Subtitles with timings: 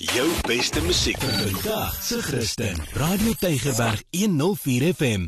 [0.00, 2.78] Jou beste musiek vandag se Christen.
[2.96, 5.26] Radio Tygerberg 104 FM.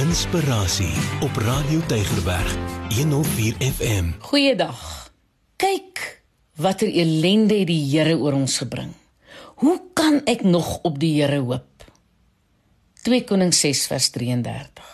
[0.00, 2.56] Inspirasie op Radio Tygerberg
[2.96, 4.08] 104 FM.
[4.24, 5.12] Goeiedag.
[5.56, 6.22] Kyk
[6.56, 8.96] watter elende het die Here oor ons gebring.
[9.60, 11.84] Hoe kan ek nog op die Here hoop?
[13.04, 14.92] 2 Konings 6 vers 33.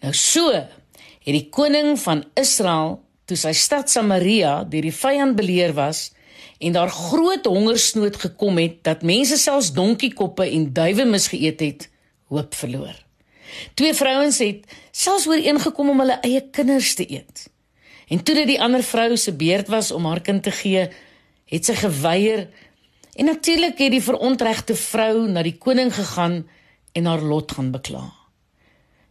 [0.00, 5.76] Nou so het die koning van Israel toe sy stad Samaria deur die vyand beleer
[5.76, 6.16] was
[6.58, 11.88] en daar groot hongersnood gekom het dat mense selfs donkiekoppe en duwe misgeëet het,
[12.28, 12.96] hoop verloor.
[13.74, 17.48] Twee vrouens het selfs ooreengekom om hulle eie kinders te eet.
[18.08, 20.88] En toe dit die ander vrou se beurt was om haar kind te gee,
[21.48, 22.48] het sy geweier
[23.18, 26.42] en natuurlik het die verontregte vrou na die koning gegaan
[26.92, 28.06] en haar lot gaan bekla.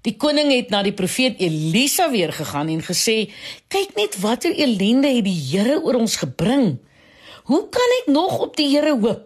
[0.08, 3.28] Die koning het na die profeet Elisa weer gegaan en gesê:
[3.68, 6.78] "Kyk net watter ellende het die Here oor ons gebring.
[7.48, 9.24] Hoe kan ek nog op die Here hoop?"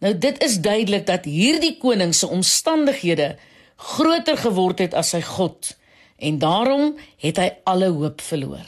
[0.00, 3.36] Nou dit is duidelik dat hierdie koning se omstandighede
[3.76, 5.72] groter geword het as sy God
[6.16, 8.66] en daarom het hy alle hoop verloor.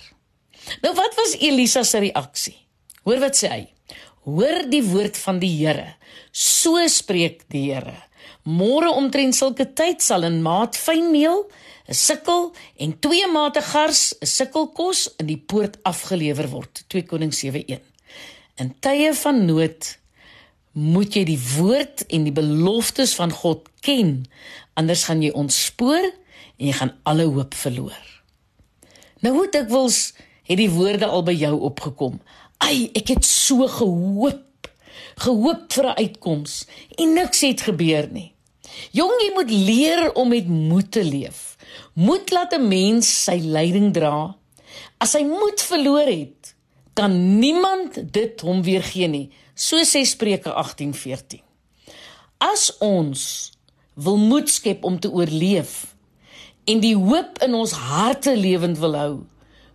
[0.84, 2.56] Nou wat was Elisa se reaksie?
[3.04, 3.62] Hoor wat sê hy?
[4.28, 5.94] Hoor die woord van die Here.
[6.32, 7.96] So spreek die Here.
[8.48, 11.48] Môre omtrent sulke tyd sal 'n maat fynmeel,
[11.88, 16.84] 'n sikkel en twee mate gars, 'n sikkel kos in die poort afgelewer word.
[16.88, 17.80] 2 Konings 7:1.
[18.58, 19.92] In tye van nood
[20.74, 24.24] moet jy die woord en die beloftes van God ken,
[24.78, 28.02] anders gaan jy ontspoor en jy gaan alle hoop verloor.
[29.22, 30.00] Nou hoe dikwels
[30.48, 32.18] het die woorde al by jou opgekom?
[32.58, 34.70] Ai, ek het so gehoop,
[35.22, 36.66] gehoop vir 'n uitkoms
[36.98, 38.34] en niks het gebeur nie.
[38.90, 41.56] Jong, jy moet leer om met moed te leef.
[41.94, 44.34] Moed laat 'n mens sy lyding dra.
[44.98, 46.57] As hy moed verloor het,
[46.98, 49.28] kan niemand dit hom weer gee nie.
[49.54, 51.42] So sê Spreuke 18:14.
[52.38, 53.52] As ons
[53.94, 55.94] wil moed skep om te oorleef
[56.64, 59.14] en die hoop in ons harte lewend wil hou,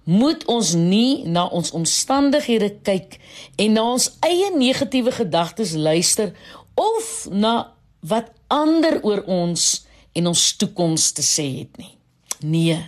[0.03, 3.19] moet ons nie na ons omstandighede kyk
[3.55, 6.35] en na ons eie negatiewe gedagtes luister
[6.75, 11.95] of na wat ander oor ons en ons toekoms te sê het nie.
[12.43, 12.79] Nee.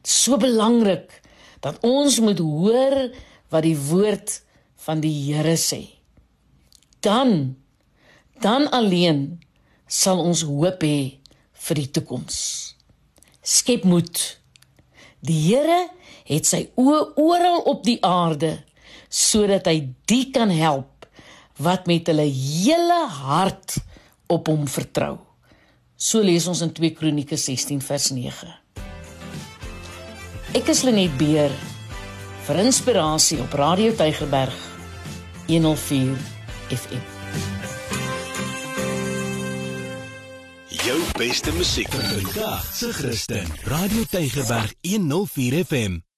[0.00, 1.12] Dit is so belangrik
[1.60, 3.12] dat ons moet hoor
[3.50, 4.40] wat die woord
[4.86, 5.82] van die Here sê.
[7.00, 7.56] Dan
[8.40, 9.40] dan alleen
[9.84, 11.20] sal ons hoop hê
[11.66, 12.38] vir die toekoms.
[13.44, 14.16] Skep moed.
[15.20, 15.90] Die Here
[16.24, 18.56] het sy oë oral op die aarde
[19.10, 21.08] sodat hy die kan help
[21.60, 23.76] wat met hulle hele hart
[24.30, 25.18] op hom vertrou.
[26.00, 28.54] So lees ons in 2 Kronieke 16 vers 9.
[30.56, 31.52] Ek is Lenet Beer
[32.46, 34.54] vir inspirasie op Radio Tygerberg
[35.46, 36.16] 104
[36.68, 37.02] FM.
[40.68, 43.46] Jou beste musiek vandag se Christen.
[43.64, 46.09] Radio Tygerberg 104 FM.